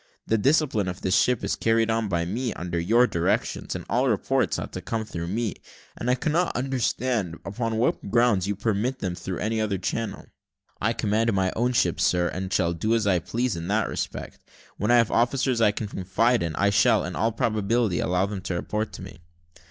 The 0.25 0.39
discipline 0.39 0.87
of 0.87 1.01
this 1.01 1.15
ship 1.15 1.43
is 1.43 1.55
carried 1.55 1.91
on 1.91 2.07
by 2.07 2.25
me, 2.25 2.53
under 2.53 2.79
your 2.79 3.05
directions, 3.05 3.75
and 3.75 3.85
all 3.87 4.09
reports 4.09 4.57
ought 4.57 4.73
to 4.73 4.81
come 4.81 5.05
through 5.05 5.27
me; 5.27 5.57
and 5.95 6.09
I 6.09 6.15
cannot 6.15 6.55
understand 6.55 7.37
upon 7.45 7.77
what 7.77 8.09
grounds 8.09 8.47
you 8.47 8.55
permit 8.55 8.97
them 8.97 9.13
through 9.13 9.37
any 9.37 9.61
other 9.61 9.77
channel." 9.77 10.25
"I 10.81 10.93
command 10.93 11.31
my 11.33 11.53
own 11.55 11.73
ship, 11.73 11.99
sir, 11.99 12.29
and 12.29 12.51
shall 12.51 12.73
do 12.73 12.95
as 12.95 13.05
I 13.05 13.19
please 13.19 13.55
in 13.55 13.67
that 13.67 13.87
respect. 13.89 14.39
When 14.77 14.89
I 14.89 14.97
have 14.97 15.11
officers 15.11 15.61
I 15.61 15.69
can 15.71 15.85
confide 15.87 16.41
in, 16.41 16.55
I 16.55 16.71
shall, 16.71 17.05
in 17.05 17.15
all 17.15 17.31
probability, 17.31 17.99
allow 17.99 18.25
them 18.25 18.41
to 18.41 18.55
report 18.55 18.93
to 18.93 19.03
me." 19.03 19.19